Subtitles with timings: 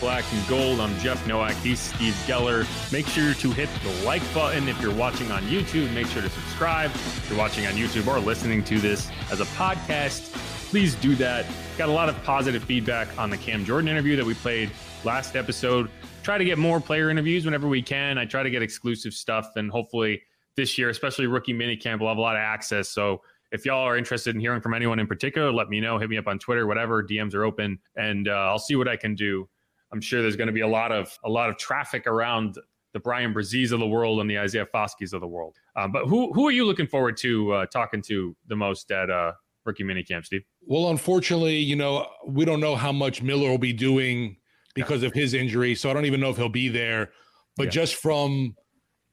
[0.00, 0.80] Black and Gold.
[0.80, 1.54] I'm Jeff Nowak.
[1.56, 2.66] He's Steve Geller.
[2.92, 5.92] Make sure to hit the like button if you're watching on YouTube.
[5.92, 9.44] Make sure to subscribe if you're watching on YouTube or listening to this as a
[9.46, 10.32] podcast.
[10.70, 11.46] Please do that.
[11.76, 14.70] Got a lot of positive feedback on the Cam Jordan interview that we played
[15.02, 15.90] last episode.
[16.22, 18.18] Try to get more player interviews whenever we can.
[18.18, 20.22] I try to get exclusive stuff, and hopefully
[20.56, 22.88] this year, especially rookie minicamp, we'll have a lot of access.
[22.90, 25.98] So if y'all are interested in hearing from anyone in particular, let me know.
[25.98, 27.02] Hit me up on Twitter, whatever.
[27.02, 29.48] DMs are open, and uh, I'll see what I can do.
[29.92, 32.58] I'm sure there's going to be a lot of a lot of traffic around
[32.92, 35.56] the Bryan Bresees of the world and the Isaiah Foskey's of the world.
[35.76, 39.10] Uh, but who who are you looking forward to uh, talking to the most at
[39.10, 39.32] uh,
[39.64, 40.42] rookie minicamp, Steve?
[40.62, 44.36] Well, unfortunately, you know we don't know how much Miller will be doing
[44.74, 45.08] because yeah.
[45.08, 47.10] of his injury, so I don't even know if he'll be there.
[47.56, 47.70] But yeah.
[47.70, 48.54] just from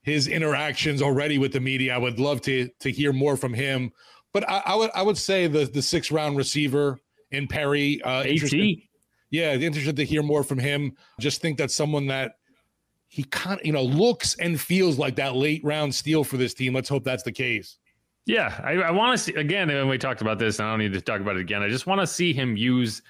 [0.04, 3.92] his interactions already with the media, I would love to to hear more from him.
[4.34, 7.00] But I, I would I would say the the six round receiver
[7.32, 8.02] in Perry.
[8.02, 8.78] Uh, interested,
[9.32, 10.96] yeah, interested to hear more from him.
[11.20, 12.36] Just think that's someone that
[13.08, 16.54] he kind of you know looks and feels like that late round steal for this
[16.54, 16.74] team.
[16.74, 17.78] Let's hope that's the case.
[18.26, 19.68] Yeah, I, I want to see again.
[19.68, 21.62] When we talked about this, I don't need to talk about it again.
[21.62, 23.02] I just want to see him use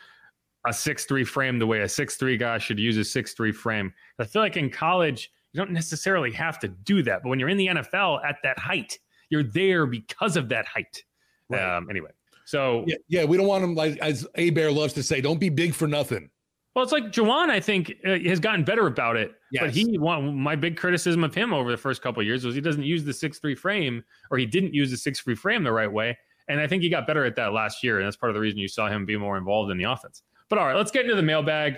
[0.68, 3.52] a six three frame the way a six three guy should use a six three
[3.52, 3.94] frame.
[4.20, 7.50] I feel like in college you don't necessarily have to do that, but when you're
[7.50, 9.00] in the NFL at that height,
[9.30, 11.04] you're there because of that height.
[11.50, 11.78] Right.
[11.78, 12.10] Um, anyway,
[12.46, 15.40] so yeah, yeah, we don't want him like as A Bear loves to say, don't
[15.40, 16.30] be big for nothing.
[16.76, 19.32] Well, it's like Juwan, I think, uh, has gotten better about it.
[19.52, 19.64] Yes.
[19.64, 22.62] But he, one, my big criticism of him over the first couple years was he
[22.62, 25.72] doesn't use the six three frame, or he didn't use the six three frame the
[25.72, 26.18] right way.
[26.48, 28.42] And I think he got better at that last year, and that's part of the
[28.42, 30.22] reason you saw him be more involved in the offense.
[30.48, 31.78] But all right, let's get into the mailbag.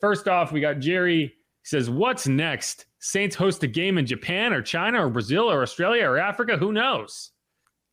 [0.00, 1.24] First off, we got Jerry.
[1.24, 1.32] He
[1.64, 2.86] says, "What's next?
[3.00, 6.56] Saints host a game in Japan or China or Brazil or Australia or Africa?
[6.56, 7.32] Who knows?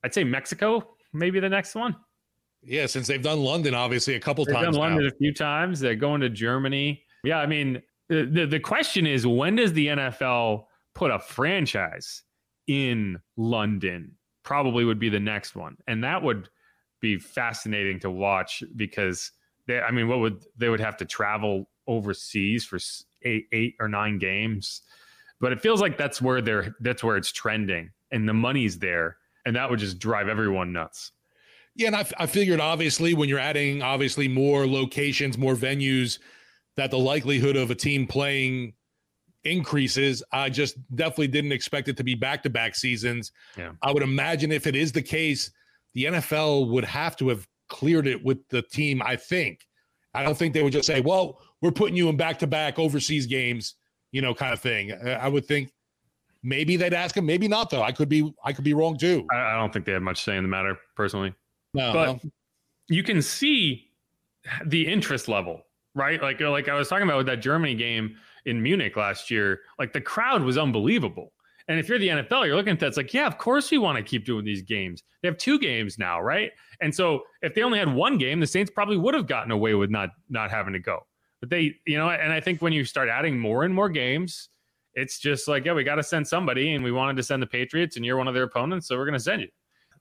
[0.03, 1.95] I'd say Mexico maybe the next one.
[2.65, 4.75] Yeah, since they've done London, obviously a couple they've times.
[4.75, 5.09] Done London now.
[5.09, 5.79] a few times.
[5.79, 7.03] They're going to Germany.
[7.23, 12.23] Yeah, I mean, the, the, the question is when does the NFL put a franchise
[12.67, 14.13] in London?
[14.43, 16.49] Probably would be the next one, and that would
[16.99, 19.31] be fascinating to watch because
[19.67, 19.79] they.
[19.79, 22.77] I mean, what would they would have to travel overseas for
[23.23, 24.81] eight, eight or nine games?
[25.39, 26.75] But it feels like that's where they're.
[26.81, 31.11] That's where it's trending, and the money's there and that would just drive everyone nuts.
[31.75, 36.19] Yeah, and I, I figured obviously when you're adding obviously more locations, more venues,
[36.75, 38.73] that the likelihood of a team playing
[39.43, 40.23] increases.
[40.31, 43.31] I just definitely didn't expect it to be back to back seasons.
[43.57, 43.71] Yeah.
[43.81, 45.51] I would imagine if it is the case,
[45.93, 49.67] the NFL would have to have cleared it with the team, I think.
[50.13, 52.77] I don't think they would just say, well, we're putting you in back to back
[52.77, 53.75] overseas games,
[54.11, 54.91] you know, kind of thing.
[54.91, 55.71] I would think
[56.43, 57.25] Maybe they'd ask him.
[57.25, 57.81] Maybe not, though.
[57.81, 59.25] I could be I could be wrong too.
[59.31, 61.33] I, I don't think they have much say in the matter, personally.
[61.73, 62.31] No, but
[62.87, 63.89] you can see
[64.65, 65.61] the interest level,
[65.95, 66.21] right?
[66.21, 69.61] Like uh, like I was talking about with that Germany game in Munich last year.
[69.79, 71.33] Like the crowd was unbelievable.
[71.69, 72.87] And if you're the NFL, you're looking at that.
[72.87, 75.01] It's like, yeah, of course we want to keep doing these games.
[75.21, 76.51] They have two games now, right?
[76.81, 79.73] And so if they only had one game, the Saints probably would have gotten away
[79.73, 80.99] with not not having to go.
[81.39, 84.49] But they, you know, and I think when you start adding more and more games,
[84.93, 87.47] it's just like, yeah, we got to send somebody, and we wanted to send the
[87.47, 89.47] Patriots, and you're one of their opponents, so we're going to send you.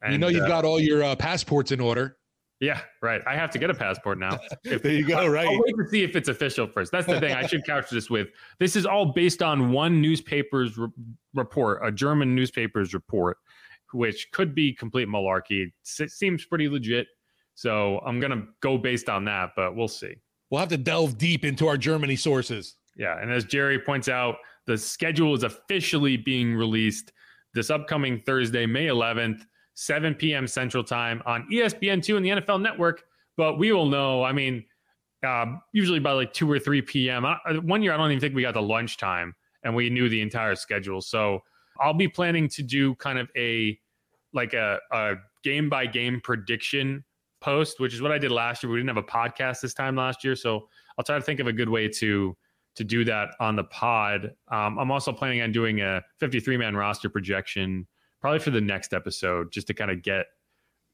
[0.02, 2.16] And, you know, you've uh, got all your uh, passports in order.
[2.60, 3.20] Yeah, right.
[3.26, 4.38] I have to get a passport now.
[4.64, 5.26] If, there you go.
[5.26, 5.48] Right.
[5.48, 6.92] I'll wait to see if it's official first.
[6.92, 7.34] That's the thing.
[7.34, 8.28] I should couch this with.
[8.60, 10.88] This is all based on one newspaper's re-
[11.34, 13.38] report, a German newspaper's report,
[13.92, 15.72] which could be complete malarkey.
[15.98, 17.08] It seems pretty legit.
[17.54, 20.14] So I'm gonna go based on that, but we'll see.
[20.50, 22.76] We'll have to delve deep into our Germany sources.
[22.96, 27.12] Yeah, and as Jerry points out, the schedule is officially being released
[27.54, 30.46] this upcoming Thursday, May 11th, 7 p.m.
[30.46, 33.04] Central Time on ESPN2 and the NFL Network.
[33.36, 34.22] But we will know.
[34.22, 34.64] I mean,
[35.26, 37.24] uh, usually by like 2 or 3 p.m.
[37.24, 39.34] I, one year, I don't even think we got the lunchtime
[39.64, 41.00] and we knew the entire schedule.
[41.00, 41.40] So
[41.80, 43.78] I'll be planning to do kind of a
[44.34, 45.14] like a, a
[45.44, 47.04] game by game prediction
[47.40, 48.72] post, which is what I did last year.
[48.72, 51.46] We didn't have a podcast this time last year, so I'll try to think of
[51.46, 52.36] a good way to
[52.74, 54.30] to do that on the pod.
[54.50, 57.86] Um, I'm also planning on doing a 53 man roster projection
[58.22, 60.26] probably for the next episode, just to kind of get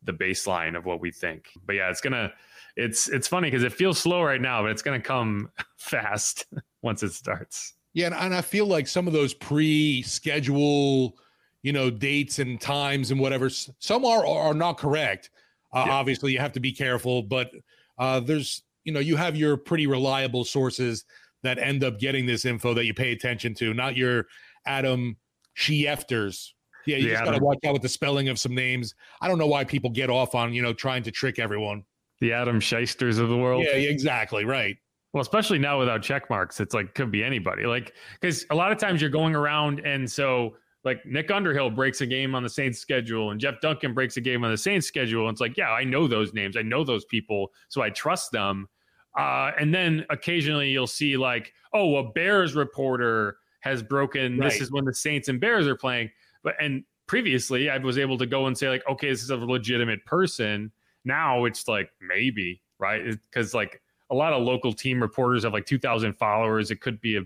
[0.02, 1.50] the baseline of what we think.
[1.64, 2.32] But yeah, it's gonna
[2.76, 6.46] it's it's funny because it feels slow right now, but it's gonna come fast
[6.82, 7.74] once it starts.
[7.94, 11.16] Yeah, and, and I feel like some of those pre-schedule,
[11.62, 15.30] you know, dates and times and whatever, some are are not correct.
[15.72, 15.92] Uh, yeah.
[15.92, 17.50] Obviously, you have to be careful, but
[17.98, 21.04] uh, there's you know you have your pretty reliable sources
[21.42, 24.26] that end up getting this info that you pay attention to, not your
[24.66, 25.16] Adam
[25.56, 26.52] Schefters.
[26.88, 28.94] Yeah, you just got to watch out with the spelling of some names.
[29.20, 31.84] I don't know why people get off on you know trying to trick everyone.
[32.20, 33.64] The Adam Shysters of the world.
[33.64, 34.76] Yeah, exactly right.
[35.12, 37.64] Well, especially now without check marks, it's like could be anybody.
[37.64, 42.00] Like because a lot of times you're going around, and so like Nick Underhill breaks
[42.00, 44.86] a game on the Saints schedule, and Jeff Duncan breaks a game on the Saints
[44.86, 45.28] schedule.
[45.28, 48.32] And it's like, yeah, I know those names, I know those people, so I trust
[48.32, 48.68] them.
[49.16, 54.38] Uh, and then occasionally you'll see like, oh, a Bears reporter has broken.
[54.38, 54.50] Right.
[54.50, 56.10] This is when the Saints and Bears are playing.
[56.48, 59.36] But and previously I was able to go and say like, okay, this is a
[59.36, 60.72] legitimate person.
[61.04, 65.66] Now it's like maybe right because like a lot of local team reporters have like
[65.66, 66.70] 2,000 followers.
[66.70, 67.20] It could be a,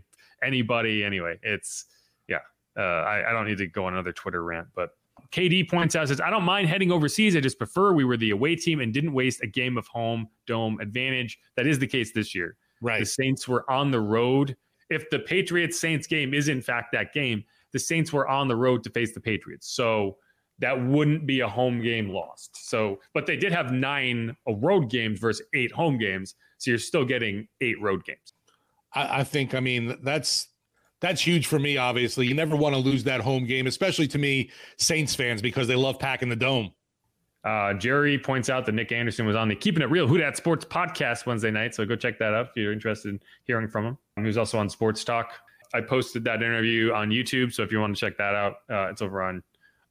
[0.45, 1.05] anybody.
[1.05, 1.85] Anyway, it's,
[2.27, 2.41] yeah,
[2.77, 4.97] uh, I, I, don't need to go on another Twitter rant, but
[5.31, 7.37] KD points out, says, I don't mind heading overseas.
[7.37, 10.27] I just prefer we were the away team and didn't waste a game of home
[10.49, 11.39] dome advantage.
[11.55, 12.57] That is the case this year.
[12.81, 12.99] Right.
[12.99, 14.57] The Saints were on the road.
[14.91, 18.57] If the Patriots Saints game is in fact that game, the Saints were on the
[18.57, 19.73] road to face the Patriots.
[19.73, 20.17] So
[20.59, 22.69] that wouldn't be a home game lost.
[22.69, 26.35] So, but they did have nine road games versus eight home games.
[26.59, 28.35] So you're still getting eight road games.
[28.95, 30.49] I, I think, I mean, that's
[31.01, 32.29] that's huge for me, obviously.
[32.29, 35.75] You never want to lose that home game, especially to me, Saints fans, because they
[35.75, 36.71] love packing the dome.
[37.45, 40.37] Uh, Jerry points out that Nick Anderson was on the Keeping It Real Who Dat
[40.37, 41.75] Sports podcast Wednesday night.
[41.75, 43.99] So go check that out if you're interested in hearing from him.
[44.15, 45.33] He was also on Sports Talk.
[45.75, 47.53] I posted that interview on YouTube.
[47.53, 49.43] So if you want to check that out, uh, it's over on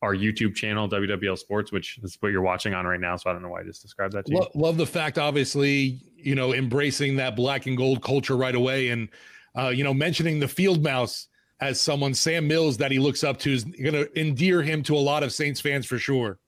[0.01, 3.15] our YouTube channel, WWL Sports, which is what you're watching on right now.
[3.15, 4.45] So I don't know why I just described that to you.
[4.55, 9.09] Love the fact, obviously, you know, embracing that black and gold culture right away, and
[9.57, 11.27] uh, you know, mentioning the field mouse
[11.59, 14.95] as someone, Sam Mills, that he looks up to is going to endear him to
[14.95, 16.39] a lot of Saints fans for sure.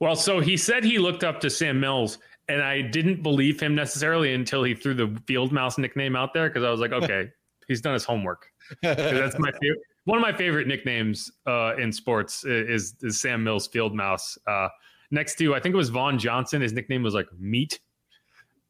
[0.00, 2.18] Well, so he said he looked up to Sam Mills,
[2.48, 6.48] and I didn't believe him necessarily until he threw the field mouse nickname out there
[6.48, 7.32] because I was like, okay,
[7.68, 8.50] he's done his homework.
[8.82, 13.66] That's my favorite one of my favorite nicknames uh, in sports is, is Sam Mills
[13.66, 14.38] Field Mouse.
[14.46, 14.68] Uh,
[15.10, 16.60] next to I think it was Vaughn Johnson.
[16.60, 17.80] His nickname was like Meat.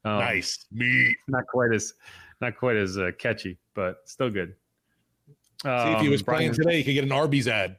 [0.04, 1.16] Um, nice meat.
[1.28, 1.94] Not quite as
[2.40, 4.54] not quite as uh, catchy, but still good.
[5.64, 7.78] Um, See if he was um, playing today, he could get an Arby's ad.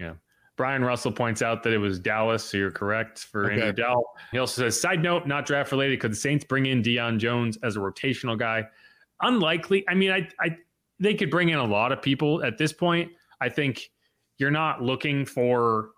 [0.00, 0.14] Yeah.
[0.56, 3.54] Brian Russell points out that it was Dallas, so you're correct for okay.
[3.54, 4.04] Andrew Dowell.
[4.30, 7.58] He also says, side note, not draft related, could the Saints bring in Deion Jones
[7.62, 8.64] as a rotational guy?
[9.22, 9.84] Unlikely.
[9.88, 10.56] I mean, I I
[10.98, 13.10] they could bring in a lot of people at this point.
[13.40, 13.90] I think
[14.38, 15.90] you're not looking for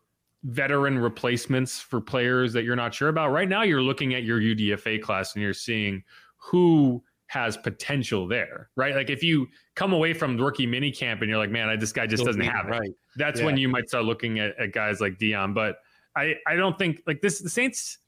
[0.45, 3.33] veteran replacements for players that you're not sure about.
[3.33, 6.03] Right now, you're looking at your UDFA class and you're seeing
[6.37, 8.95] who has potential there, right?
[8.95, 11.93] Like if you come away from rookie mini camp and you're like, man, I, this
[11.93, 12.71] guy just doesn't have it.
[12.71, 12.91] Right.
[13.17, 13.47] That's yeah.
[13.47, 15.55] when you might start looking at, at, guys like Deion.
[15.55, 15.79] But
[16.15, 17.99] I, I don't think like this, the Saints,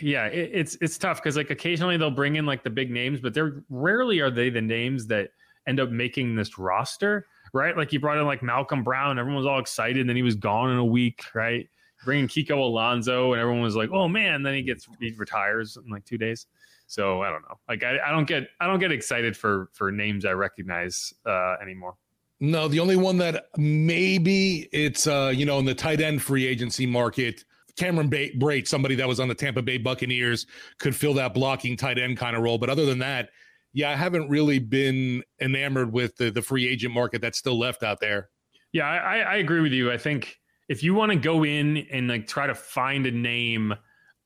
[0.00, 3.20] yeah, it, it's, it's tough because like occasionally they'll bring in like the big names,
[3.20, 5.30] but they're rarely are they the names that–
[5.66, 7.76] end up making this roster, right?
[7.76, 10.34] Like he brought in like Malcolm Brown, everyone was all excited, and then he was
[10.34, 11.68] gone in a week, right?
[12.04, 15.90] Bringing Kiko Alonso, and everyone was like, "Oh man!" Then he gets he retires in
[15.90, 16.46] like two days.
[16.86, 17.58] So I don't know.
[17.66, 21.54] Like I, I don't get I don't get excited for for names I recognize uh,
[21.62, 21.94] anymore.
[22.40, 26.46] No, the only one that maybe it's uh, you know in the tight end free
[26.46, 27.44] agency market,
[27.76, 30.46] Cameron Brate, somebody that was on the Tampa Bay Buccaneers,
[30.78, 32.58] could fill that blocking tight end kind of role.
[32.58, 33.30] But other than that,
[33.72, 37.82] yeah, I haven't really been enamored with the, the free agent market that's still left
[37.82, 38.30] out there.
[38.72, 39.90] Yeah, I, I agree with you.
[39.90, 40.38] I think
[40.68, 43.74] if you want to go in and like try to find a name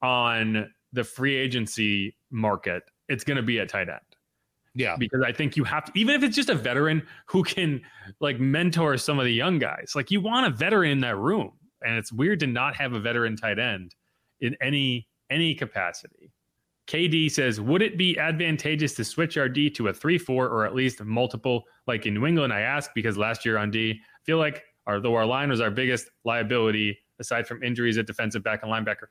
[0.02, 4.00] on the free agency market, it's going to be a tight end.
[4.74, 4.96] Yeah.
[4.96, 7.80] Because I think you have to, even if it's just a veteran who can
[8.20, 11.52] like mentor some of the young guys, like you want a veteran in that room.
[11.84, 13.94] And it's weird to not have a veteran tight end
[14.40, 16.32] in any any capacity.
[16.86, 20.64] KD says, would it be advantageous to switch our D to a 3 4 or
[20.64, 22.52] at least multiple like in New England?
[22.52, 25.60] I ask because last year on D, I feel like our, though our line was
[25.60, 29.06] our biggest liability aside from injuries at defensive back and linebacker.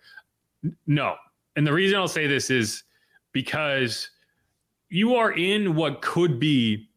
[0.88, 1.15] No.
[1.55, 2.83] And the reason I'll say this is
[3.31, 4.09] because
[4.89, 6.89] you are in what could be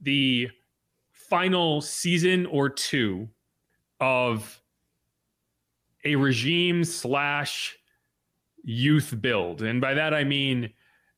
[0.00, 0.48] the
[1.12, 3.28] final season or two
[4.00, 4.61] of
[6.04, 7.76] a regime slash
[8.64, 9.62] youth build.
[9.62, 10.72] And by that, I mean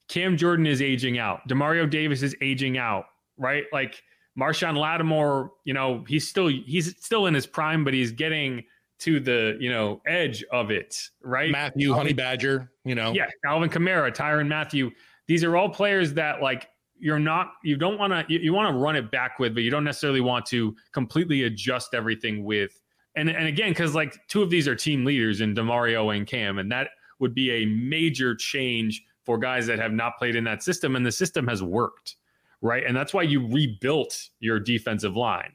[0.08, 1.46] Cam Jordan is aging out.
[1.48, 3.64] Demario Davis is aging out, right?
[3.72, 4.02] Like
[4.38, 8.64] Marshon Lattimore, you know, he's still he's still in his prime, but he's getting
[9.00, 11.50] to the you know edge of it, right?
[11.50, 14.90] Mathieu Honey Badger, you know, yeah, Alvin Kamara, Tyrann Mathieu.
[15.26, 18.72] These are all players that like you're not you don't want to you, you want
[18.72, 22.80] to run it back with, but you don't necessarily want to completely adjust everything with.
[23.16, 26.58] And and again, because like two of these are team leaders in Demario and Cam,
[26.58, 26.90] and that
[27.20, 31.06] would be a major change for guys that have not played in that system, and
[31.06, 32.16] the system has worked,
[32.60, 32.84] right?
[32.84, 35.52] And that's why you rebuilt your defensive line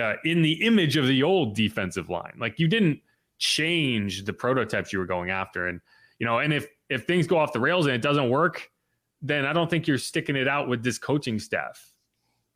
[0.00, 2.32] uh, in the image of the old defensive line.
[2.38, 3.00] Like you didn't
[3.38, 5.80] change the prototypes you were going after, and
[6.18, 8.70] you know, and if if things go off the rails and it doesn't work,
[9.22, 11.92] then I don't think you're sticking it out with this coaching staff,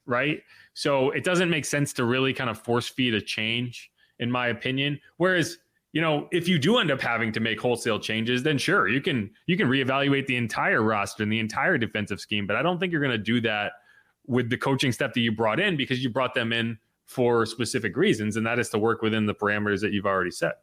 [0.05, 0.43] right?
[0.75, 4.49] So it doesn't make sense to really kind of force feed a change, in my
[4.49, 5.01] opinion.
[5.17, 5.59] Whereas
[5.93, 9.01] you know, if you do end up having to make wholesale changes, then sure, you
[9.01, 12.47] can you can reevaluate the entire roster and the entire defensive scheme.
[12.47, 13.73] But I don't think you're going to do that
[14.27, 17.97] with the coaching step that you brought in because you brought them in for specific
[17.97, 20.57] reasons, and that is to work within the parameters that you've already set.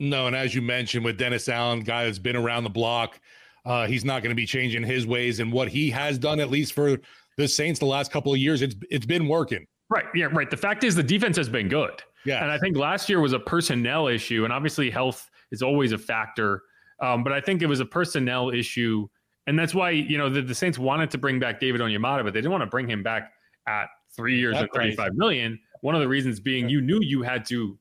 [0.00, 3.20] No, and as you mentioned, with Dennis Allen, guy that's been around the block,
[3.64, 6.50] uh, he's not going to be changing his ways and what he has done, at
[6.50, 6.98] least for
[7.36, 8.60] the Saints, the last couple of years.
[8.60, 9.66] It's it's been working.
[9.88, 10.06] Right.
[10.14, 10.26] Yeah.
[10.32, 10.50] Right.
[10.50, 12.02] The fact is, the defense has been good.
[12.24, 12.42] Yeah.
[12.42, 15.98] And I think last year was a personnel issue, and obviously health is always a
[15.98, 16.62] factor.
[17.00, 19.08] Um, but I think it was a personnel issue,
[19.46, 22.32] and that's why you know the, the Saints wanted to bring back David Onyemata, but
[22.32, 23.32] they didn't want to bring him back
[23.66, 25.58] at three years and thirty-five million.
[25.80, 27.78] One of the reasons being you knew you had to,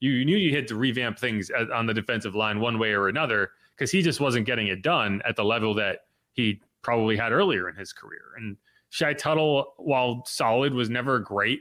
[0.00, 3.50] you knew you had to revamp things on the defensive line one way or another
[3.74, 6.00] because he just wasn't getting it done at the level that
[6.32, 8.34] he probably had earlier in his career.
[8.36, 8.56] And
[8.90, 11.60] Shy Tuttle, while solid, was never great.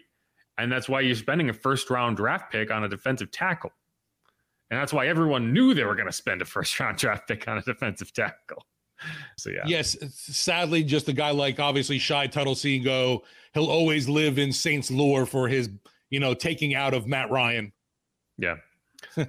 [0.58, 3.72] And that's why you're spending a first round draft pick on a defensive tackle.
[4.72, 7.48] And that's why everyone knew they were going to spend a first round draft pick
[7.48, 8.66] on a defensive tackle.
[9.38, 9.64] So yeah.
[9.68, 14.54] Yes, sadly, just a guy like obviously Shy Tuttle seeing go, he'll always live in
[14.54, 15.70] Saints lore for his,
[16.10, 17.74] you know, taking out of Matt Ryan.
[18.38, 18.56] Yeah.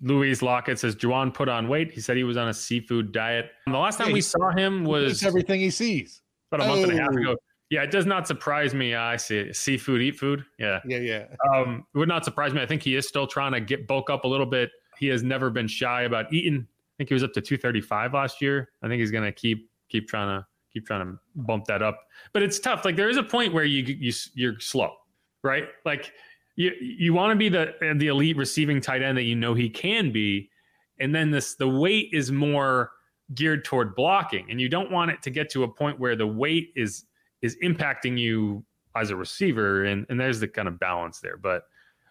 [0.00, 1.92] Louise Lockett says Juwan put on weight.
[1.92, 3.50] He said he was on a seafood diet.
[3.66, 6.22] And the last time yeah, we saw him was everything he sees.
[6.50, 6.90] About a month oh.
[6.90, 7.18] and a half oh.
[7.18, 7.36] ago.
[7.70, 8.94] Yeah, it does not surprise me.
[8.94, 9.56] I see it.
[9.56, 10.44] seafood, eat food.
[10.58, 11.24] Yeah, yeah, yeah.
[11.52, 12.62] Um, it would not surprise me.
[12.62, 14.70] I think he is still trying to get bulk up a little bit.
[14.98, 16.66] He has never been shy about eating.
[16.68, 18.70] I think he was up to 235 last year.
[18.82, 22.06] I think he's going to keep keep trying to keep trying to bump that up.
[22.32, 22.84] But it's tough.
[22.84, 24.94] Like there is a point where you you you're slow,
[25.42, 25.64] right?
[25.84, 26.12] Like
[26.54, 29.68] you you want to be the the elite receiving tight end that you know he
[29.68, 30.50] can be,
[31.00, 32.92] and then this the weight is more
[33.34, 36.26] geared toward blocking, and you don't want it to get to a point where the
[36.26, 37.04] weight is
[37.42, 38.64] is impacting you
[38.94, 41.36] as a receiver, and and there's the kind of balance there.
[41.36, 41.64] But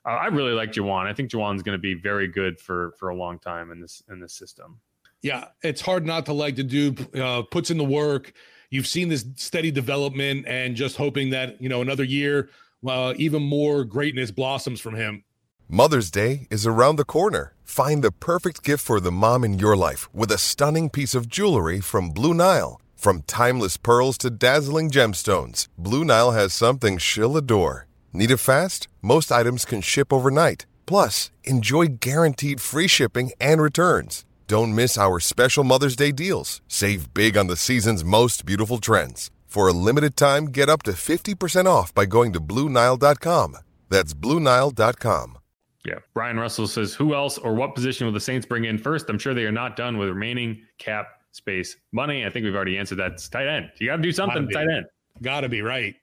[0.05, 1.07] uh, I really like Juwan.
[1.07, 4.03] I think Juwan's going to be very good for for a long time in this
[4.09, 4.79] in this system.
[5.21, 8.33] Yeah, it's hard not to like the dude uh, puts in the work.
[8.69, 12.49] You've seen this steady development, and just hoping that you know another year,
[12.87, 15.23] uh, even more greatness blossoms from him.
[15.67, 17.55] Mother's Day is around the corner.
[17.63, 21.27] Find the perfect gift for the mom in your life with a stunning piece of
[21.27, 22.79] jewelry from Blue Nile.
[23.05, 27.85] From timeless pearls to dazzling gemstones, Blue Nile has something she'll adore.
[28.11, 28.87] Need it fast?
[29.03, 30.65] Most items can ship overnight.
[30.87, 34.25] Plus, enjoy guaranteed free shipping and returns.
[34.47, 36.63] Don't miss our special Mother's Day deals.
[36.67, 39.29] Save big on the season's most beautiful trends.
[39.45, 43.57] For a limited time, get up to 50% off by going to Bluenile.com.
[43.87, 45.37] That's Bluenile.com.
[45.85, 45.99] Yeah.
[46.15, 49.07] Brian Russell says, Who else or what position will the Saints bring in first?
[49.11, 52.25] I'm sure they are not done with remaining cap space, money.
[52.25, 53.13] I think we've already answered that.
[53.13, 53.71] It's tight end.
[53.79, 54.85] You got to do something tight end.
[55.21, 55.95] Got to be right.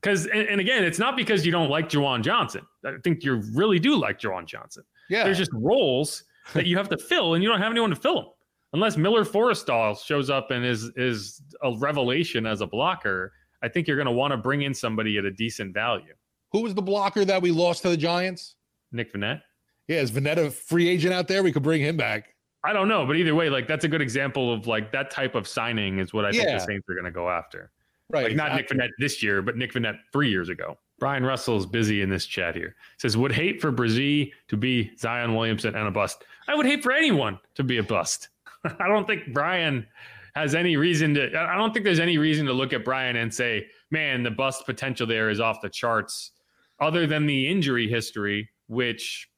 [0.00, 2.62] Because and, and, again, it's not because you don't like Juwan Johnson.
[2.84, 4.84] I think you really do like Juwan Johnson.
[5.10, 5.24] Yeah.
[5.24, 6.22] There's just roles
[6.54, 8.26] that you have to fill, and you don't have anyone to fill them
[8.74, 13.32] unless Miller Forristall shows up and is is a revelation as a blocker.
[13.62, 16.14] I think you're going to want to bring in somebody at a decent value.
[16.52, 18.54] Who was the blocker that we lost to the Giants?
[18.92, 19.42] Nick Vannett.
[19.88, 21.42] Yeah, is Vannett a free agent out there?
[21.42, 22.34] We could bring him back.
[22.64, 25.34] I don't know, but either way, like that's a good example of like that type
[25.34, 26.42] of signing is what I yeah.
[26.42, 27.70] think the Saints are going to go after.
[28.10, 28.28] Right.
[28.28, 28.76] Like not exactly.
[28.76, 30.78] Nick Vannett this year, but Nick Vannett three years ago.
[30.98, 32.74] Brian Russell is busy in this chat here.
[32.98, 36.24] Says, would hate for Bresee to be Zion Williamson and a bust.
[36.48, 38.28] I would hate for anyone to be a bust.
[38.64, 39.86] I don't think Brian
[40.34, 41.38] has any reason to.
[41.38, 44.66] I don't think there's any reason to look at Brian and say, "Man, the bust
[44.66, 46.32] potential there is off the charts."
[46.80, 49.28] Other than the injury history, which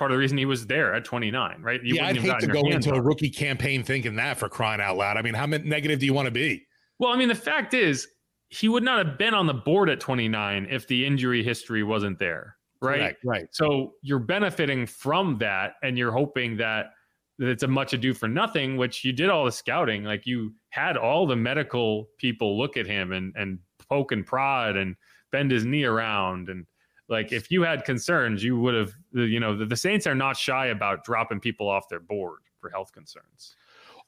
[0.00, 1.84] part of the reason he was there at 29, right?
[1.84, 4.96] You yeah, I'd hate to go into a rookie campaign thinking that for crying out
[4.96, 5.18] loud.
[5.18, 6.66] I mean, how negative do you want to be?
[6.98, 8.08] Well, I mean, the fact is,
[8.48, 12.18] he would not have been on the board at 29 if the injury history wasn't
[12.18, 12.98] there, right?
[12.98, 13.46] Correct, right.
[13.52, 16.92] So you're benefiting from that, and you're hoping that
[17.38, 18.78] it's a much ado for nothing.
[18.78, 22.86] Which you did all the scouting, like you had all the medical people look at
[22.86, 23.58] him and and
[23.90, 24.96] poke and prod and
[25.30, 26.64] bend his knee around and
[27.10, 30.36] like if you had concerns you would have you know the, the saints are not
[30.36, 33.56] shy about dropping people off their board for health concerns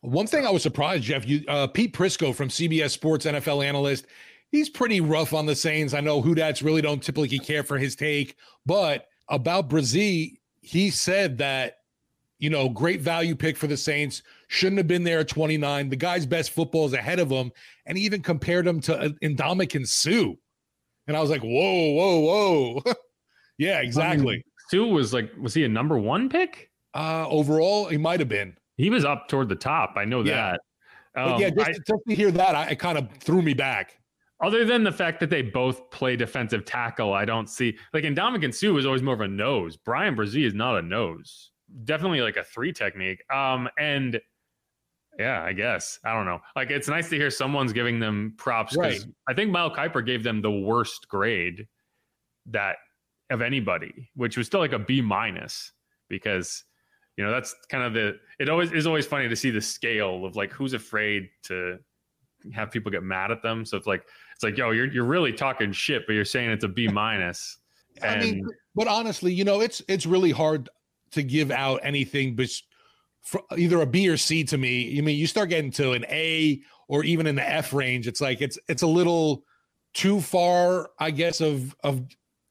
[0.02, 4.06] one thing I was surprised, Jeff, you uh, Pete Prisco from CBS Sports NFL analyst,
[4.50, 5.94] he's pretty rough on the Saints.
[5.94, 10.90] I know who that's really don't typically care for his take, but about Bresee, he
[10.90, 11.78] said that
[12.40, 14.20] you know, great value pick for the Saints.
[14.48, 15.88] Shouldn't have been there at 29.
[15.88, 17.52] The guy's best football is ahead of him.
[17.86, 20.32] And he even compared him to uh, Ndamukong Suh.
[21.06, 22.82] And I was like, whoa, whoa, whoa.
[23.58, 24.34] yeah, exactly.
[24.34, 26.70] I mean, Suh was like, was he a number one pick?
[26.94, 28.56] Uh, overall, he might have been.
[28.76, 29.94] He was up toward the top.
[29.96, 30.56] I know yeah.
[31.14, 31.20] that.
[31.20, 33.98] Um, yeah, just, I, just, to hear that, I, it kind of threw me back.
[34.42, 38.54] Other than the fact that they both play defensive tackle, I don't see like Ndamukong
[38.54, 39.76] Suh was always more of a nose.
[39.76, 41.52] Bryan Bresee is not a nose
[41.84, 43.22] definitely like a three technique.
[43.32, 44.20] Um, and
[45.18, 46.40] yeah, I guess I don't know.
[46.56, 49.14] Like it's nice to hear someone's giving them props because right.
[49.28, 51.66] I think Mel Kiper gave them the worst grade
[52.46, 52.76] that
[53.30, 55.72] of anybody, which was still like a B minus
[56.08, 56.64] because
[57.16, 60.24] you know that's kind of the it always is always funny to see the scale
[60.24, 61.78] of like who's afraid to
[62.52, 63.64] have people get mad at them.
[63.64, 64.04] So it's like
[64.34, 67.58] it's like yo, you're you're really talking shit, but you're saying it's a B minus.
[68.02, 70.68] I mean, but honestly, you know, it's it's really hard
[71.12, 72.48] to give out anything but
[73.56, 74.98] either a B or C to me.
[74.98, 78.20] I mean, you start getting to an A or even in the F range, it's
[78.20, 79.44] like it's it's a little
[79.94, 82.02] too far, I guess, of of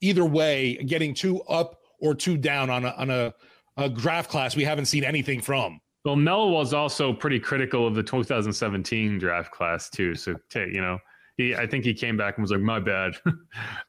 [0.01, 3.33] either way, getting too up or too down on a on a,
[3.77, 5.79] a draft class we haven't seen anything from.
[6.03, 10.15] Well, Mel was also pretty critical of the 2017 draft class too.
[10.15, 10.97] So, take, you know,
[11.38, 13.13] he I think he came back and was like, "My bad,"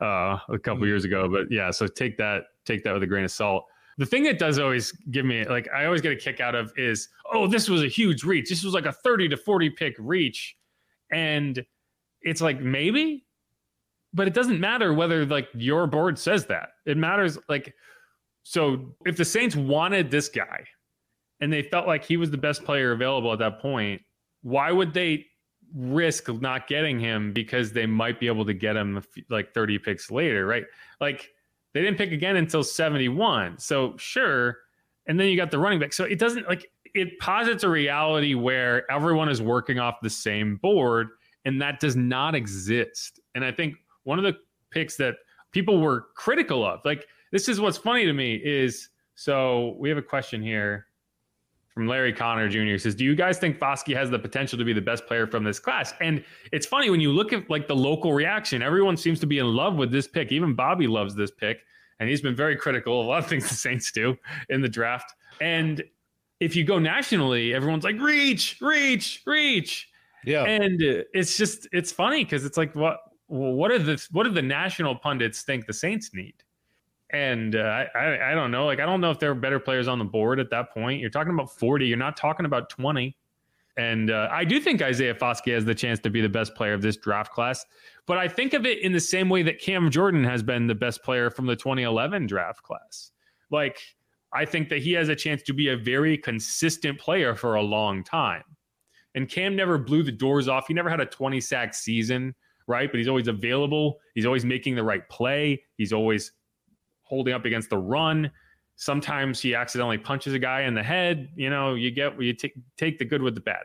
[0.00, 0.88] uh, a couple mm.
[0.88, 1.28] years ago.
[1.28, 3.64] But yeah, so take that take that with a grain of salt.
[3.98, 6.72] The thing that does always give me like I always get a kick out of
[6.76, 8.48] is, oh, this was a huge reach.
[8.48, 10.56] This was like a 30 to 40 pick reach.
[11.12, 11.64] And
[12.22, 13.26] it's like maybe,
[14.14, 16.70] but it doesn't matter whether like your board says that.
[16.86, 17.74] It matters like
[18.44, 20.64] so if the Saints wanted this guy
[21.40, 24.02] and they felt like he was the best player available at that point,
[24.42, 25.26] why would they
[25.74, 30.10] risk not getting him because they might be able to get him like 30 picks
[30.10, 30.64] later, right?
[31.00, 31.30] Like
[31.72, 33.58] they didn't pick again until 71.
[33.58, 34.58] So sure.
[35.06, 35.92] And then you got the running back.
[35.92, 40.56] So it doesn't like it posits a reality where everyone is working off the same
[40.56, 41.08] board,
[41.44, 43.20] and that does not exist.
[43.34, 44.36] And I think one of the
[44.70, 45.16] picks that
[45.52, 49.98] people were critical of, like this is what's funny to me, is so we have
[49.98, 50.86] a question here
[51.74, 52.76] from Larry Connor Jr.
[52.78, 55.44] says, "Do you guys think Foskey has the potential to be the best player from
[55.44, 58.62] this class?" And it's funny when you look at like the local reaction.
[58.62, 60.32] Everyone seems to be in love with this pick.
[60.32, 61.64] Even Bobby loves this pick,
[61.98, 64.16] and he's been very critical of a lot of things the Saints do
[64.48, 65.12] in the draft.
[65.40, 65.82] And
[66.40, 69.88] if you go nationally, everyone's like, "Reach, reach, reach."
[70.24, 74.30] Yeah, and it's just it's funny because it's like, what what are the what do
[74.30, 76.34] the national pundits think the Saints need?
[77.12, 78.64] And uh, I, I don't know.
[78.64, 81.00] Like, I don't know if there are better players on the board at that point.
[81.00, 81.86] You're talking about 40.
[81.86, 83.14] You're not talking about 20.
[83.76, 86.74] And uh, I do think Isaiah Foskey has the chance to be the best player
[86.74, 87.64] of this draft class.
[88.06, 90.74] But I think of it in the same way that Cam Jordan has been the
[90.74, 93.12] best player from the 2011 draft class.
[93.50, 93.78] Like,
[94.34, 97.62] I think that he has a chance to be a very consistent player for a
[97.62, 98.44] long time.
[99.14, 100.66] And Cam never blew the doors off.
[100.68, 102.34] He never had a 20 sack season,
[102.66, 102.90] right?
[102.90, 104.00] But he's always available.
[104.14, 105.62] He's always making the right play.
[105.76, 106.32] He's always
[107.12, 108.30] holding up against the run.
[108.76, 111.28] Sometimes he accidentally punches a guy in the head.
[111.36, 113.64] You know, you get you take take the good with the bad.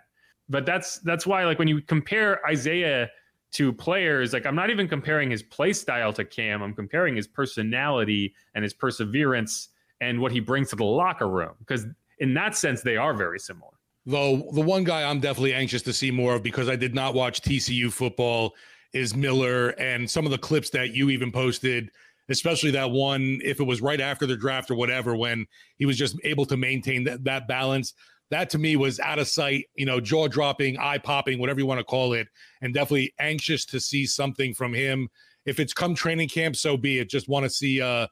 [0.50, 3.10] But that's that's why like when you compare Isaiah
[3.54, 6.62] to players, like I'm not even comparing his play style to Cam.
[6.62, 9.70] I'm comparing his personality and his perseverance
[10.02, 11.86] and what he brings to the locker room because
[12.20, 13.72] in that sense they are very similar.
[14.06, 17.14] Though the one guy I'm definitely anxious to see more of because I did not
[17.14, 18.56] watch TCU football
[18.92, 21.92] is Miller and some of the clips that you even posted
[22.30, 25.46] especially that one, if it was right after the draft or whatever, when
[25.78, 27.94] he was just able to maintain that, that balance.
[28.30, 31.66] That to me was out of sight, you know, jaw dropping, eye popping, whatever you
[31.66, 32.28] want to call it,
[32.62, 35.08] and definitely anxious to see something from him.
[35.46, 37.10] If it's come training camp, so be it.
[37.10, 38.08] Just want to see uh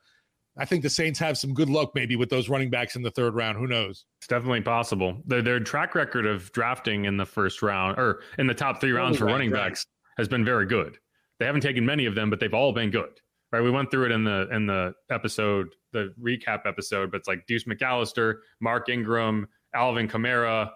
[0.58, 3.12] I think the Saints have some good luck maybe with those running backs in the
[3.12, 3.58] third round.
[3.58, 4.06] Who knows?
[4.19, 5.17] It's definitely possible.
[5.25, 8.93] Their, their track record of drafting in the first round or in the top three
[8.93, 9.69] rounds for running right.
[9.69, 9.86] backs
[10.17, 10.97] has been very good.
[11.39, 13.19] They haven't taken many of them, but they've all been good.
[13.55, 13.63] Right?
[13.63, 17.47] We went through it in the in the episode, the recap episode, but it's like
[17.47, 20.71] Deuce McAllister, Mark Ingram, Alvin Kamara.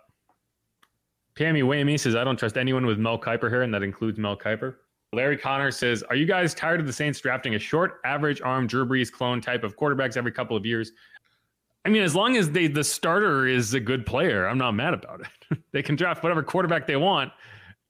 [1.35, 4.37] Pammy Whammy says, I don't trust anyone with Mel Kiper here, and that includes Mel
[4.37, 4.75] Kiper.
[5.11, 8.65] Larry Connor says, Are you guys tired of the Saints drafting a short, average arm
[8.65, 10.93] Drew Brees clone type of quarterbacks every couple of years?
[11.83, 14.93] I mean, as long as they the starter is a good player, I'm not mad
[14.93, 15.59] about it.
[15.73, 17.33] they can draft whatever quarterback they want.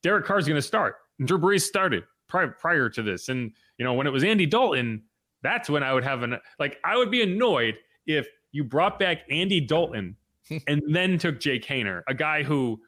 [0.02, 0.95] Derek Carr's going to start.
[1.23, 3.30] Drew Brees started prior, prior to this.
[3.30, 5.04] And, you know, when it was Andy Dalton,
[5.42, 9.24] that's when I would have an, like, I would be annoyed if you brought back
[9.30, 10.15] Andy Dalton
[10.68, 12.80] and then took Jake Haener, a guy who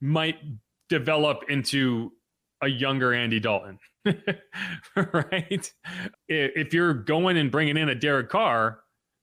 [0.00, 0.36] might
[0.88, 2.12] develop into
[2.62, 3.78] a younger Andy Dalton,
[4.96, 5.72] right?
[6.28, 8.80] If you're going and bringing in a Derek Carr,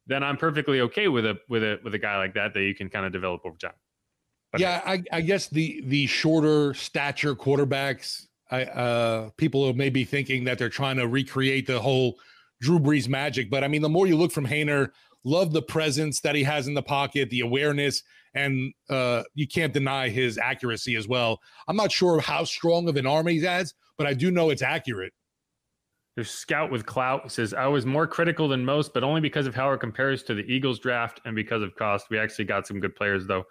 [0.07, 2.73] then I'm perfectly okay with a with a with a guy like that that you
[2.73, 3.73] can kind of develop over time.
[4.51, 10.03] But yeah, I, I guess the the shorter stature quarterbacks, I uh people may be
[10.03, 12.19] thinking that they're trying to recreate the whole
[12.61, 14.89] Drew Brees magic, but I mean, the more you look from Haener,
[15.23, 19.73] love the presence that he has in the pocket, the awareness and uh, you can't
[19.73, 21.39] deny his accuracy as well.
[21.67, 24.61] I'm not sure how strong of an arm he has, but I do know it's
[24.61, 25.13] accurate.
[26.15, 29.55] There's Scout with Clout says, I was more critical than most, but only because of
[29.55, 32.07] how it compares to the Eagles draft and because of cost.
[32.09, 33.45] We actually got some good players, though.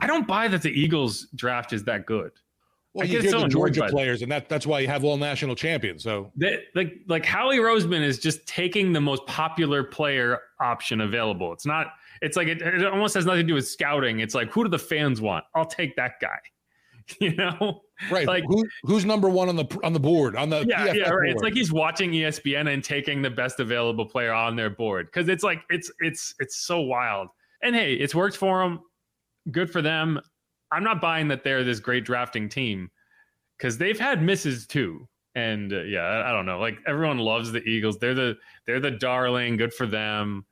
[0.00, 2.30] I don't buy that the Eagles draft is that good.
[2.92, 5.16] Well, I you get so the Georgia players, and that, that's why you have all
[5.16, 6.02] national champions.
[6.02, 11.52] So, they, like, like Howie Roseman is just taking the most popular player option available.
[11.52, 14.20] It's not it's like it, it almost has nothing to do with scouting.
[14.20, 15.44] It's like who do the fans want?
[15.54, 16.38] I'll take that guy.
[17.20, 18.24] You know, right?
[18.24, 21.02] Like Who, who's number one on the on the board on the yeah PFF yeah
[21.02, 21.10] right.
[21.10, 21.28] Board.
[21.30, 25.28] It's like he's watching ESPN and taking the best available player on their board because
[25.28, 27.26] it's like it's it's it's so wild.
[27.64, 28.78] And hey, it's worked for them.
[29.50, 30.20] Good for them.
[30.72, 32.90] I'm not buying that they're this great drafting team
[33.58, 35.06] because they've had misses too.
[35.34, 36.58] And uh, yeah, I, I don't know.
[36.58, 37.98] Like everyone loves the Eagles.
[37.98, 39.56] They're the they're the darling.
[39.56, 40.44] Good for them.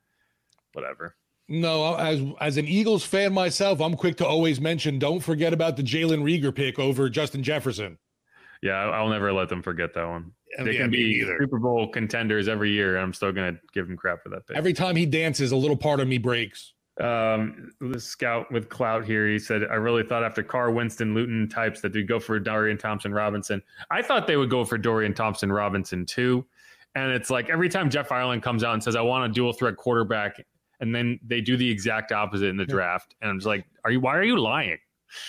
[0.73, 1.15] Whatever.
[1.47, 4.99] No, as as an Eagles fan myself, I'm quick to always mention.
[4.99, 7.97] Don't forget about the Jalen Reagor pick over Justin Jefferson.
[8.61, 10.31] Yeah, I'll never let them forget that one.
[10.59, 13.89] They yeah, can be Super Bowl contenders every year, and I'm still going to give
[13.89, 14.57] him crap for that pick.
[14.57, 16.73] Every time he dances, a little part of me breaks.
[16.99, 21.47] Um, the scout with clout here, he said, I really thought after Carr, Winston, Luton
[21.47, 23.61] types that they'd go for Dorian Thompson Robinson.
[23.89, 26.45] I thought they would go for Dorian Thompson Robinson too.
[26.95, 29.53] And it's like every time Jeff Ireland comes out and says, I want a dual
[29.53, 30.43] threat quarterback
[30.79, 33.15] and then they do the exact opposite in the draft.
[33.21, 33.99] And I'm just like, are you?
[33.99, 34.77] Why are you lying?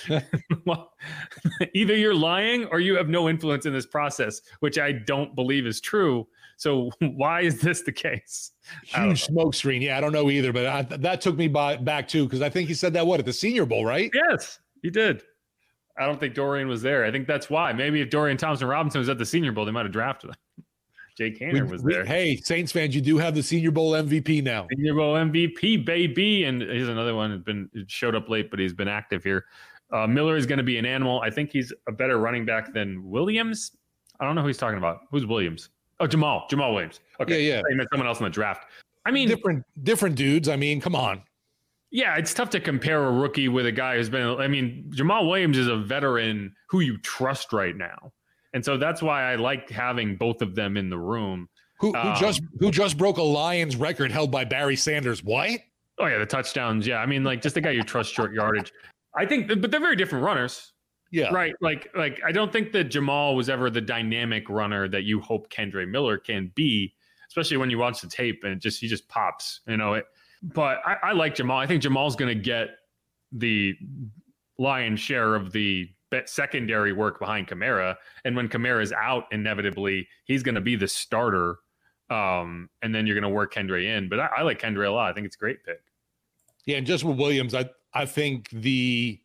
[1.75, 5.67] either you're lying or you have no influence in this process, which I don't believe
[5.67, 6.27] is true.
[6.61, 8.53] So why is this the case?
[8.85, 9.81] Huge smoke screen.
[9.81, 12.51] Yeah, I don't know either, but I, that took me by, back too because I
[12.51, 14.11] think he said that what at the Senior Bowl, right?
[14.15, 15.23] Yes, he did.
[15.99, 17.05] I don't think Dorian was there.
[17.05, 17.73] I think that's why.
[17.73, 20.37] Maybe if Dorian Thompson Robinson was at the Senior Bowl, they might have drafted him.
[21.17, 22.05] Jake Haener we, was there.
[22.05, 24.67] Hey, Saints fans, you do have the Senior Bowl MVP now.
[24.71, 26.45] Senior Bowl MVP, baby.
[26.45, 29.47] And he's another one who's been showed up late, but he's been active here.
[29.93, 31.21] Uh, Miller is going to be an animal.
[31.21, 33.73] I think he's a better running back than Williams.
[34.21, 35.01] I don't know who he's talking about.
[35.11, 35.71] Who's Williams?
[36.01, 37.01] Oh, Jamaal, Jamaal Williams.
[37.21, 37.63] Okay, yeah, yeah.
[37.71, 38.65] I meant someone else in the draft.
[39.07, 40.49] I mean, different different dudes.
[40.49, 41.23] I mean, come on.
[41.91, 44.41] Yeah, it's tough to compare a rookie with a guy who's been.
[44.41, 48.13] I mean, Jamaal Williams is a veteran who you trust right now.
[48.53, 51.49] And so that's why I like having both of them in the room.
[51.79, 55.23] Who, who um, just who just broke a Lions record held by Barry Sanders?
[55.23, 55.61] What?
[55.99, 56.87] Oh yeah, the touchdowns.
[56.87, 58.73] Yeah, I mean, like just the guy you trust short yardage.
[59.17, 60.73] I think, but they're very different runners.
[61.11, 61.31] Yeah.
[61.31, 61.55] Right.
[61.61, 65.51] Like, like I don't think that Jamaal was ever the dynamic runner that you hope
[65.51, 66.95] Kendre Miller can be,
[67.29, 69.61] especially when you watch the tape and it just he just pops.
[69.67, 70.07] You know it.
[70.43, 71.59] But I, I like Jamaal.
[71.59, 72.71] I think Jamaal's going to get
[73.33, 73.75] the
[74.59, 75.91] lion's share of the
[76.27, 77.97] secondary work behind Kamara.
[78.25, 81.59] And when Kamara's out, inevitably he's going to be the starter.
[82.09, 84.09] Um, and then you're going to work Kendre in.
[84.09, 85.11] But I, I, like Kendre a lot.
[85.11, 85.81] I think it's a great pick.
[86.67, 89.21] Yeah, and just with Williams, I I think the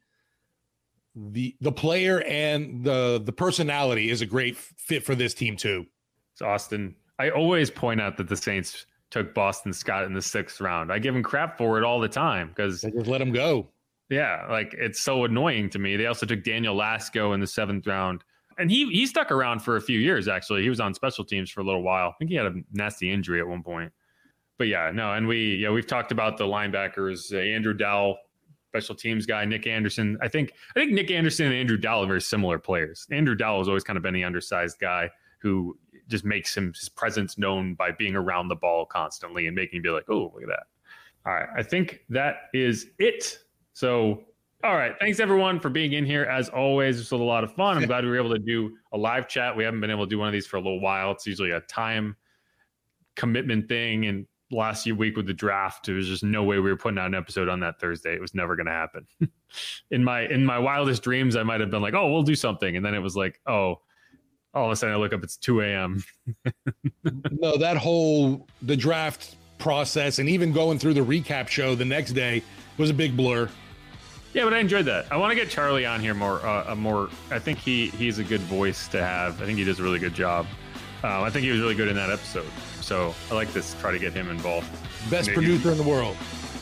[1.15, 5.85] the the player and the the personality is a great fit for this team too.
[6.33, 6.95] It's Austin.
[7.17, 10.91] I always point out that the Saints took Boston Scott in the sixth round.
[10.91, 13.69] I give him crap for it all the time because they just let him go.
[14.09, 15.95] Yeah, like it's so annoying to me.
[15.95, 18.23] They also took Daniel Lasco in the seventh round,
[18.57, 20.27] and he he stuck around for a few years.
[20.27, 22.09] Actually, he was on special teams for a little while.
[22.09, 23.93] I think he had a nasty injury at one point.
[24.57, 28.17] But yeah, no, and we yeah we've talked about the linebackers, uh, Andrew Dowell,
[28.75, 30.17] special teams guy, Nick Anderson.
[30.21, 33.07] I think I think Nick Anderson and Andrew Dowell are very similar players.
[33.09, 35.09] Andrew Dowell has always kind of been the undersized guy
[35.39, 39.77] who just makes him his presence known by being around the ball constantly and making
[39.77, 40.63] you be like, oh, look at that.
[41.25, 43.39] All right, I think that is it.
[43.73, 44.23] So,
[44.63, 46.25] all right, thanks everyone for being in here.
[46.25, 47.77] As always, it's a lot of fun.
[47.77, 49.55] I'm glad we were able to do a live chat.
[49.55, 51.11] We haven't been able to do one of these for a little while.
[51.11, 52.15] It's usually a time
[53.15, 56.77] commitment thing, and last week with the draft, there was just no way we were
[56.77, 58.13] putting out an episode on that Thursday.
[58.13, 59.07] It was never going to happen.
[59.91, 62.75] in my in my wildest dreams, I might have been like, "Oh, we'll do something,"
[62.75, 63.81] and then it was like, "Oh."
[64.53, 65.21] All of a sudden, I look up.
[65.21, 66.01] It's two a.m.
[67.29, 72.13] no, that whole the draft process and even going through the recap show the next
[72.13, 72.41] day
[72.77, 73.49] was a big blur.
[74.33, 75.11] Yeah, but I enjoyed that.
[75.11, 76.45] I want to get Charlie on here more.
[76.45, 77.09] Uh, more.
[77.31, 79.41] I think he he's a good voice to have.
[79.41, 80.45] I think he does a really good job.
[81.05, 82.49] Uh, I think he was really good in that episode.
[82.81, 84.67] So I like to try to get him involved.
[85.11, 86.17] Best Maybe producer in the world.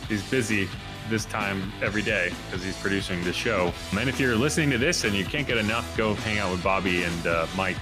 [0.09, 0.67] He's busy
[1.09, 3.71] this time every day because he's producing the show.
[3.97, 6.61] And if you're listening to this and you can't get enough, go hang out with
[6.61, 7.77] Bobby and uh, Mike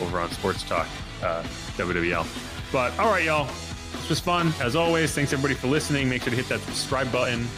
[0.00, 0.86] over on Sports Talk
[1.24, 1.42] uh,
[1.76, 2.24] WWL.
[2.72, 3.46] But all right, y'all.
[3.92, 4.52] This was fun.
[4.60, 6.08] As always, thanks everybody for listening.
[6.08, 7.48] Make sure to hit that subscribe button.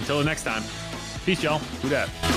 [0.00, 0.62] Until the next time,
[1.24, 1.62] peace, y'all.
[1.80, 2.33] Do that.